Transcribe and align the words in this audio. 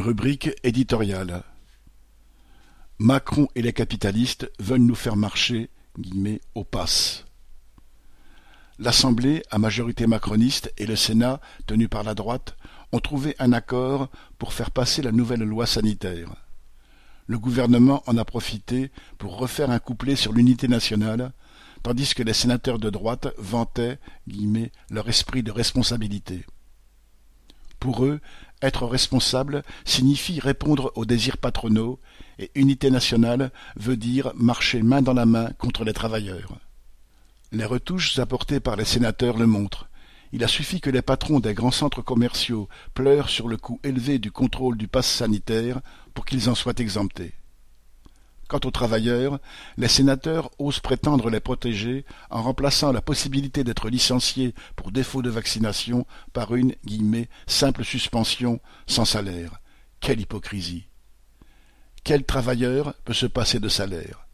Rubrique 0.00 0.50
éditoriale 0.64 1.42
Macron 2.98 3.48
et 3.54 3.60
les 3.60 3.74
capitalistes 3.74 4.50
veulent 4.58 4.80
nous 4.80 4.94
faire 4.94 5.14
marcher 5.14 5.68
«au 6.54 6.64
pass». 6.64 7.26
L'Assemblée, 8.78 9.42
à 9.50 9.58
majorité 9.58 10.06
macroniste, 10.06 10.72
et 10.78 10.86
le 10.86 10.96
Sénat, 10.96 11.38
tenu 11.66 11.86
par 11.86 12.02
la 12.02 12.14
droite, 12.14 12.56
ont 12.92 12.98
trouvé 12.98 13.36
un 13.38 13.52
accord 13.52 14.08
pour 14.38 14.54
faire 14.54 14.70
passer 14.70 15.02
la 15.02 15.12
nouvelle 15.12 15.42
loi 15.42 15.66
sanitaire. 15.66 16.34
Le 17.26 17.38
gouvernement 17.38 18.02
en 18.06 18.16
a 18.16 18.24
profité 18.24 18.90
pour 19.18 19.36
refaire 19.36 19.70
un 19.70 19.80
couplet 19.80 20.16
sur 20.16 20.32
l'unité 20.32 20.66
nationale, 20.66 21.32
tandis 21.82 22.14
que 22.14 22.22
les 22.22 22.32
sénateurs 22.32 22.78
de 22.78 22.88
droite 22.88 23.28
vantaient 23.36 23.98
leur 24.88 25.10
esprit 25.10 25.42
de 25.42 25.52
responsabilité. 25.52 26.46
Pour 27.80 28.04
eux, 28.04 28.20
être 28.62 28.86
responsable 28.86 29.62
signifie 29.84 30.38
répondre 30.38 30.92
aux 30.94 31.06
désirs 31.06 31.38
patronaux, 31.38 31.98
et 32.38 32.50
unité 32.54 32.90
nationale 32.90 33.50
veut 33.76 33.96
dire 33.96 34.32
marcher 34.34 34.82
main 34.82 35.02
dans 35.02 35.14
la 35.14 35.26
main 35.26 35.50
contre 35.58 35.84
les 35.84 35.94
travailleurs. 35.94 36.58
Les 37.52 37.64
retouches 37.64 38.18
apportées 38.18 38.60
par 38.60 38.76
les 38.76 38.84
sénateurs 38.84 39.36
le 39.36 39.46
montrent. 39.46 39.88
Il 40.32 40.44
a 40.44 40.48
suffi 40.48 40.80
que 40.80 40.90
les 40.90 41.02
patrons 41.02 41.40
des 41.40 41.54
grands 41.54 41.72
centres 41.72 42.02
commerciaux 42.02 42.68
pleurent 42.94 43.30
sur 43.30 43.48
le 43.48 43.56
coût 43.56 43.80
élevé 43.82 44.18
du 44.18 44.30
contrôle 44.30 44.76
du 44.76 44.86
pass 44.86 45.08
sanitaire 45.08 45.80
pour 46.14 46.24
qu'ils 46.24 46.48
en 46.48 46.54
soient 46.54 46.78
exemptés. 46.78 47.32
Quant 48.50 48.58
aux 48.64 48.72
travailleurs, 48.72 49.38
les 49.76 49.86
sénateurs 49.86 50.50
osent 50.58 50.80
prétendre 50.80 51.30
les 51.30 51.38
protéger 51.38 52.04
en 52.30 52.42
remplaçant 52.42 52.90
la 52.90 53.00
possibilité 53.00 53.62
d'être 53.62 53.88
licenciés 53.88 54.56
pour 54.74 54.90
défaut 54.90 55.22
de 55.22 55.30
vaccination 55.30 56.04
par 56.32 56.56
une 56.56 56.74
simple 57.46 57.84
suspension 57.84 58.58
sans 58.88 59.04
salaire. 59.04 59.60
Quelle 60.00 60.20
hypocrisie 60.20 60.88
Quel 62.02 62.24
travailleur 62.24 62.94
peut 63.04 63.12
se 63.12 63.26
passer 63.26 63.60
de 63.60 63.68
salaire? 63.68 64.26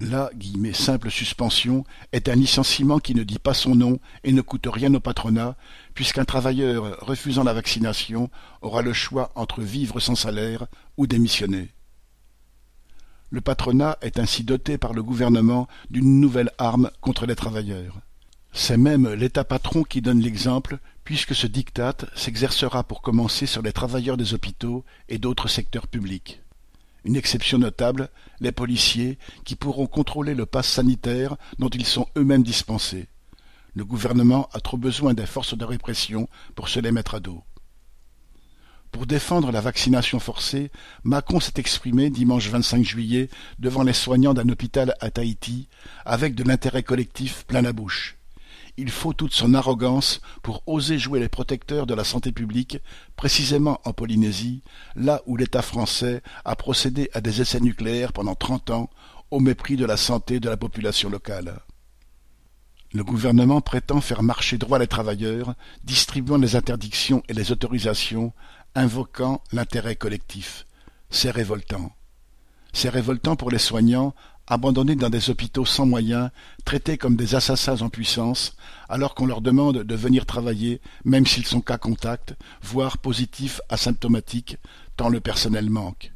La 0.00 0.28
simple 0.74 1.10
suspension 1.10 1.84
est 2.12 2.28
un 2.28 2.34
licenciement 2.34 2.98
qui 2.98 3.14
ne 3.14 3.22
dit 3.22 3.38
pas 3.38 3.54
son 3.54 3.74
nom 3.74 3.98
et 4.22 4.32
ne 4.32 4.42
coûte 4.42 4.68
rien 4.70 4.92
au 4.92 5.00
patronat, 5.00 5.56
puisqu'un 5.94 6.26
travailleur 6.26 6.98
refusant 7.00 7.42
la 7.42 7.54
vaccination 7.54 8.28
aura 8.60 8.82
le 8.82 8.92
choix 8.92 9.32
entre 9.34 9.62
vivre 9.62 9.98
sans 9.98 10.14
salaire 10.14 10.66
ou 10.98 11.06
démissionner. 11.06 11.70
Le 13.30 13.40
patronat 13.40 13.98
est 14.02 14.18
ainsi 14.18 14.44
doté 14.44 14.78
par 14.78 14.92
le 14.92 15.02
gouvernement 15.02 15.66
d'une 15.90 16.20
nouvelle 16.20 16.52
arme 16.58 16.90
contre 17.00 17.26
les 17.26 17.34
travailleurs. 17.34 17.98
C'est 18.52 18.76
même 18.76 19.12
l'État 19.12 19.44
patron 19.44 19.82
qui 19.82 20.00
donne 20.00 20.20
l'exemple, 20.20 20.78
puisque 21.04 21.34
ce 21.34 21.46
diktat 21.46 21.96
s'exercera 22.14 22.84
pour 22.84 23.02
commencer 23.02 23.46
sur 23.46 23.62
les 23.62 23.72
travailleurs 23.72 24.16
des 24.16 24.32
hôpitaux 24.32 24.84
et 25.08 25.18
d'autres 25.18 25.48
secteurs 25.48 25.88
publics. 25.88 26.40
Une 27.04 27.16
exception 27.16 27.58
notable, 27.58 28.08
les 28.40 28.52
policiers, 28.52 29.18
qui 29.44 29.56
pourront 29.56 29.86
contrôler 29.86 30.34
le 30.34 30.46
pass 30.46 30.68
sanitaire 30.68 31.36
dont 31.58 31.68
ils 31.68 31.86
sont 31.86 32.08
eux-mêmes 32.16 32.42
dispensés. 32.42 33.08
Le 33.74 33.84
gouvernement 33.84 34.48
a 34.52 34.60
trop 34.60 34.76
besoin 34.76 35.14
des 35.14 35.26
forces 35.26 35.56
de 35.56 35.64
répression 35.64 36.28
pour 36.54 36.68
se 36.68 36.80
les 36.80 36.92
mettre 36.92 37.16
à 37.16 37.20
dos. 37.20 37.42
Pour 38.96 39.04
défendre 39.04 39.52
la 39.52 39.60
vaccination 39.60 40.18
forcée, 40.18 40.70
Macron 41.04 41.38
s'est 41.38 41.52
exprimé 41.58 42.08
dimanche 42.08 42.48
25 42.48 42.82
juillet 42.82 43.28
devant 43.58 43.82
les 43.82 43.92
soignants 43.92 44.32
d'un 44.32 44.48
hôpital 44.48 44.94
à 45.00 45.10
Tahiti, 45.10 45.68
avec 46.06 46.34
de 46.34 46.42
l'intérêt 46.42 46.82
collectif 46.82 47.44
plein 47.44 47.60
la 47.60 47.74
bouche. 47.74 48.16
Il 48.78 48.90
faut 48.90 49.12
toute 49.12 49.34
son 49.34 49.52
arrogance 49.52 50.22
pour 50.42 50.62
oser 50.66 50.98
jouer 50.98 51.20
les 51.20 51.28
protecteurs 51.28 51.86
de 51.86 51.92
la 51.92 52.04
santé 52.04 52.32
publique, 52.32 52.78
précisément 53.16 53.82
en 53.84 53.92
Polynésie, 53.92 54.62
là 54.94 55.20
où 55.26 55.36
l'État 55.36 55.60
français 55.60 56.22
a 56.46 56.56
procédé 56.56 57.10
à 57.12 57.20
des 57.20 57.42
essais 57.42 57.60
nucléaires 57.60 58.14
pendant 58.14 58.34
trente 58.34 58.70
ans, 58.70 58.88
au 59.30 59.40
mépris 59.40 59.76
de 59.76 59.84
la 59.84 59.98
santé 59.98 60.40
de 60.40 60.48
la 60.48 60.56
population 60.56 61.10
locale. 61.10 61.60
Le 62.96 63.04
gouvernement 63.04 63.60
prétend 63.60 64.00
faire 64.00 64.22
marcher 64.22 64.56
droit 64.56 64.78
les 64.78 64.86
travailleurs, 64.86 65.54
distribuant 65.84 66.38
les 66.38 66.56
interdictions 66.56 67.22
et 67.28 67.34
les 67.34 67.52
autorisations, 67.52 68.32
invoquant 68.74 69.44
l'intérêt 69.52 69.96
collectif. 69.96 70.66
C'est 71.10 71.30
révoltant. 71.30 71.92
C'est 72.72 72.88
révoltant 72.88 73.36
pour 73.36 73.50
les 73.50 73.58
soignants, 73.58 74.14
abandonnés 74.46 74.96
dans 74.96 75.10
des 75.10 75.28
hôpitaux 75.28 75.66
sans 75.66 75.84
moyens, 75.84 76.30
traités 76.64 76.96
comme 76.96 77.16
des 77.16 77.34
assassins 77.34 77.82
en 77.82 77.90
puissance, 77.90 78.56
alors 78.88 79.14
qu'on 79.14 79.26
leur 79.26 79.42
demande 79.42 79.82
de 79.82 79.94
venir 79.94 80.24
travailler, 80.24 80.80
même 81.04 81.26
s'ils 81.26 81.44
sont 81.44 81.60
cas 81.60 81.76
contact, 81.76 82.34
voire 82.62 82.96
positifs 82.96 83.60
asymptomatiques, 83.68 84.56
tant 84.96 85.10
le 85.10 85.20
personnel 85.20 85.68
manque. 85.68 86.15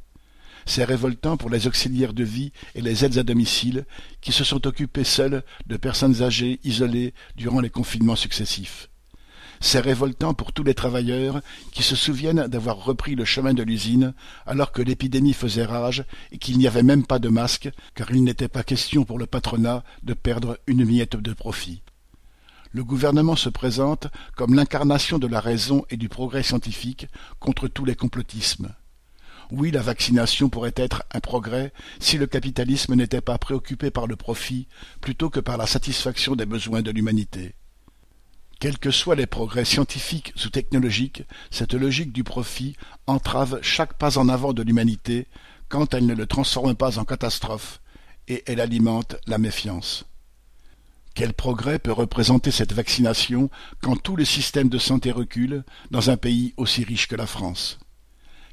C'est 0.70 0.84
révoltant 0.84 1.36
pour 1.36 1.50
les 1.50 1.66
auxiliaires 1.66 2.12
de 2.12 2.22
vie 2.22 2.52
et 2.76 2.80
les 2.80 3.04
aides 3.04 3.18
à 3.18 3.24
domicile, 3.24 3.86
qui 4.20 4.30
se 4.30 4.44
sont 4.44 4.68
occupés 4.68 5.02
seuls 5.02 5.42
de 5.66 5.76
personnes 5.76 6.22
âgées 6.22 6.60
isolées 6.62 7.12
durant 7.34 7.58
les 7.58 7.70
confinements 7.70 8.14
successifs. 8.14 8.88
C'est 9.58 9.80
révoltant 9.80 10.32
pour 10.32 10.52
tous 10.52 10.62
les 10.62 10.74
travailleurs 10.74 11.40
qui 11.72 11.82
se 11.82 11.96
souviennent 11.96 12.46
d'avoir 12.46 12.84
repris 12.84 13.16
le 13.16 13.24
chemin 13.24 13.52
de 13.52 13.64
l'usine 13.64 14.14
alors 14.46 14.70
que 14.70 14.80
l'épidémie 14.80 15.32
faisait 15.32 15.64
rage 15.64 16.04
et 16.30 16.38
qu'il 16.38 16.56
n'y 16.56 16.68
avait 16.68 16.84
même 16.84 17.04
pas 17.04 17.18
de 17.18 17.30
masque, 17.30 17.68
car 17.96 18.12
il 18.12 18.22
n'était 18.22 18.46
pas 18.46 18.62
question 18.62 19.02
pour 19.02 19.18
le 19.18 19.26
patronat 19.26 19.82
de 20.04 20.14
perdre 20.14 20.56
une 20.68 20.84
miette 20.84 21.16
de 21.16 21.32
profit. 21.32 21.82
Le 22.70 22.84
gouvernement 22.84 23.34
se 23.34 23.48
présente 23.48 24.06
comme 24.36 24.54
l'incarnation 24.54 25.18
de 25.18 25.26
la 25.26 25.40
raison 25.40 25.84
et 25.90 25.96
du 25.96 26.08
progrès 26.08 26.44
scientifique 26.44 27.08
contre 27.40 27.66
tous 27.66 27.84
les 27.84 27.96
complotismes. 27.96 28.72
Oui, 29.52 29.72
la 29.72 29.82
vaccination 29.82 30.48
pourrait 30.48 30.74
être 30.76 31.02
un 31.12 31.18
progrès 31.18 31.72
si 31.98 32.18
le 32.18 32.26
capitalisme 32.26 32.94
n'était 32.94 33.20
pas 33.20 33.36
préoccupé 33.36 33.90
par 33.90 34.06
le 34.06 34.14
profit 34.14 34.68
plutôt 35.00 35.28
que 35.28 35.40
par 35.40 35.56
la 35.56 35.66
satisfaction 35.66 36.36
des 36.36 36.46
besoins 36.46 36.82
de 36.82 36.90
l'humanité. 36.92 37.54
Quels 38.60 38.78
que 38.78 38.90
soient 38.92 39.16
les 39.16 39.26
progrès 39.26 39.64
scientifiques 39.64 40.32
ou 40.44 40.50
technologiques, 40.50 41.24
cette 41.50 41.74
logique 41.74 42.12
du 42.12 42.22
profit 42.22 42.76
entrave 43.06 43.58
chaque 43.62 43.94
pas 43.94 44.18
en 44.18 44.28
avant 44.28 44.52
de 44.52 44.62
l'humanité 44.62 45.26
quand 45.68 45.94
elle 45.94 46.06
ne 46.06 46.14
le 46.14 46.26
transforme 46.26 46.74
pas 46.74 46.98
en 46.98 47.04
catastrophe, 47.04 47.80
et 48.28 48.44
elle 48.46 48.60
alimente 48.60 49.16
la 49.26 49.38
méfiance. 49.38 50.04
Quel 51.14 51.32
progrès 51.32 51.78
peut 51.78 51.92
représenter 51.92 52.50
cette 52.50 52.72
vaccination 52.72 53.50
quand 53.82 53.96
tout 53.96 54.14
le 54.14 54.24
système 54.24 54.68
de 54.68 54.78
santé 54.78 55.10
recule 55.10 55.64
dans 55.90 56.10
un 56.10 56.16
pays 56.16 56.54
aussi 56.56 56.84
riche 56.84 57.08
que 57.08 57.16
la 57.16 57.26
France? 57.26 57.78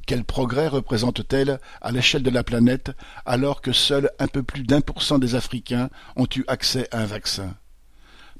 Quel 0.07 0.23
progrès 0.23 0.69
représente-t-elle 0.69 1.59
à 1.81 1.91
l'échelle 1.91 2.23
de 2.23 2.29
la 2.29 2.41
planète 2.41 2.93
alors 3.25 3.61
que 3.61 3.73
seul 3.73 4.09
un 4.19 4.27
peu 4.27 4.41
plus 4.41 4.63
d'un 4.63 4.79
pour 4.79 5.03
cent 5.03 5.19
des 5.19 5.35
Africains 5.35 5.89
ont 6.15 6.29
eu 6.33 6.45
accès 6.47 6.87
à 6.91 7.01
un 7.01 7.05
vaccin? 7.05 7.53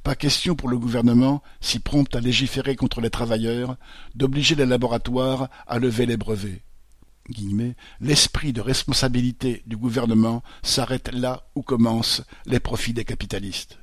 Pas 0.02 0.16
question 0.16 0.56
pour 0.56 0.70
le 0.70 0.78
gouvernement, 0.80 1.44
si 1.60 1.80
prompt 1.80 2.16
à 2.16 2.22
légiférer 2.22 2.78
contre 2.78 3.02
les 3.02 3.10
travailleurs, 3.10 3.76
d'obliger 4.16 4.56
les 4.56 4.66
laboratoires 4.66 5.50
à 5.68 5.78
lever 5.78 6.06
les 6.06 6.16
brevets. 6.16 6.62
L'esprit 8.00 8.54
de 8.54 8.62
responsabilité 8.62 9.62
du 9.66 9.76
gouvernement 9.76 10.44
s'arrête 10.64 11.12
là 11.12 11.50
où 11.56 11.64
commencent 11.64 12.24
les 12.46 12.62
profits 12.62 12.94
des 12.94 13.04
capitalistes. 13.04 13.78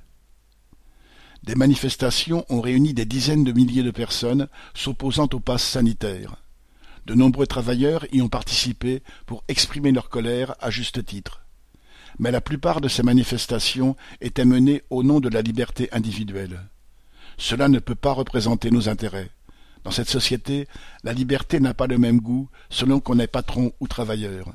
Des 1.43 1.55
manifestations 1.55 2.47
ont 2.49 2.63
réuni 2.63 2.95
des 2.95 3.05
dizaines 3.05 3.45
de 3.45 3.53
milliers 3.53 3.83
de 3.83 3.91
personnes 3.91 4.49
s'opposant 4.73 5.29
au 5.35 5.41
pass 5.41 5.63
sanitaire. 5.63 6.37
De 7.07 7.15
nombreux 7.15 7.47
travailleurs 7.47 8.07
y 8.13 8.23
ont 8.23 8.29
participé 8.29 9.03
pour 9.27 9.45
exprimer 9.49 9.93
leur 9.93 10.09
colère 10.09 10.55
à 10.61 10.71
juste 10.71 11.05
titre 11.05 11.45
mais 12.19 12.31
la 12.31 12.41
plupart 12.41 12.81
de 12.81 12.89
ces 12.89 13.03
manifestations 13.03 13.97
étaient 14.21 14.45
menées 14.45 14.83
au 14.91 15.03
nom 15.03 15.21
de 15.21 15.29
la 15.29 15.43
liberté 15.43 15.89
individuelle. 15.93 16.61
Cela 17.37 17.69
ne 17.69 17.79
peut 17.79 17.95
pas 17.95 18.13
représenter 18.13 18.71
nos 18.71 18.89
intérêts. 18.89 19.31
Dans 19.83 19.91
cette 19.91 20.09
société, 20.09 20.67
la 21.03 21.13
liberté 21.13 21.61
n'a 21.61 21.75
pas 21.75 21.87
le 21.87 21.99
même 21.99 22.21
goût 22.21 22.49
selon 22.71 23.01
qu'on 23.01 23.19
est 23.19 23.27
patron 23.27 23.73
ou 23.81 23.89
travailleur. 23.89 24.53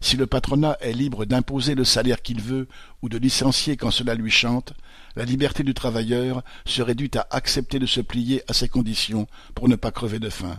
Si 0.00 0.16
le 0.16 0.26
patronat 0.26 0.76
est 0.80 0.92
libre 0.92 1.24
d'imposer 1.24 1.74
le 1.74 1.84
salaire 1.84 2.22
qu'il 2.22 2.40
veut 2.40 2.68
ou 3.02 3.08
de 3.08 3.18
licencier 3.18 3.76
quand 3.76 3.90
cela 3.90 4.14
lui 4.14 4.30
chante, 4.30 4.74
la 5.16 5.24
liberté 5.24 5.62
du 5.62 5.74
travailleur 5.74 6.42
se 6.66 6.82
réduit 6.82 7.10
à 7.16 7.26
accepter 7.30 7.78
de 7.78 7.86
se 7.86 8.00
plier 8.00 8.42
à 8.48 8.52
ces 8.52 8.68
conditions 8.68 9.26
pour 9.54 9.68
ne 9.68 9.76
pas 9.76 9.90
crever 9.90 10.18
de 10.18 10.30
faim. 10.30 10.58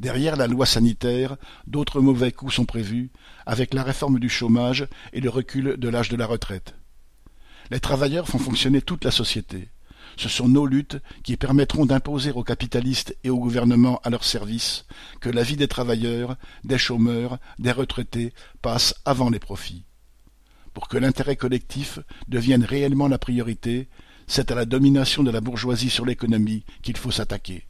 Derrière 0.00 0.36
la 0.36 0.46
loi 0.46 0.64
sanitaire, 0.64 1.36
d'autres 1.66 2.00
mauvais 2.00 2.32
coups 2.32 2.54
sont 2.54 2.64
prévus, 2.64 3.10
avec 3.44 3.74
la 3.74 3.82
réforme 3.82 4.18
du 4.18 4.30
chômage 4.30 4.88
et 5.12 5.20
le 5.20 5.28
recul 5.28 5.76
de 5.76 5.88
l'âge 5.90 6.08
de 6.08 6.16
la 6.16 6.26
retraite. 6.26 6.74
Les 7.70 7.80
travailleurs 7.80 8.26
font 8.26 8.38
fonctionner 8.38 8.80
toute 8.80 9.04
la 9.04 9.10
société. 9.10 9.68
Ce 10.16 10.30
sont 10.30 10.48
nos 10.48 10.64
luttes 10.64 10.96
qui 11.22 11.36
permettront 11.36 11.84
d'imposer 11.84 12.32
aux 12.32 12.42
capitalistes 12.42 13.14
et 13.24 13.30
au 13.30 13.38
gouvernement 13.38 14.00
à 14.02 14.08
leur 14.08 14.24
service 14.24 14.86
que 15.20 15.28
la 15.28 15.42
vie 15.42 15.56
des 15.56 15.68
travailleurs, 15.68 16.36
des 16.64 16.78
chômeurs, 16.78 17.38
des 17.58 17.70
retraités 17.70 18.32
passe 18.62 18.94
avant 19.04 19.28
les 19.28 19.38
profits. 19.38 19.84
Pour 20.72 20.88
que 20.88 20.96
l'intérêt 20.96 21.36
collectif 21.36 21.98
devienne 22.26 22.64
réellement 22.64 23.06
la 23.06 23.18
priorité, 23.18 23.88
c'est 24.26 24.50
à 24.50 24.54
la 24.54 24.64
domination 24.64 25.22
de 25.22 25.30
la 25.30 25.42
bourgeoisie 25.42 25.90
sur 25.90 26.06
l'économie 26.06 26.64
qu'il 26.82 26.96
faut 26.96 27.10
s'attaquer. 27.10 27.66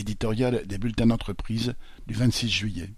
Éditorial 0.00 0.66
des 0.66 0.78
bulletins 0.78 1.06
d'entreprise 1.06 1.74
du 2.06 2.14
26 2.14 2.48
juillet. 2.48 2.94